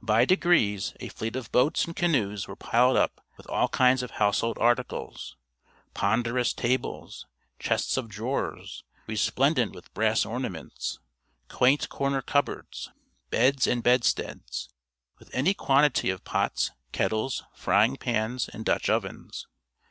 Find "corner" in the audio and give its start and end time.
11.90-12.22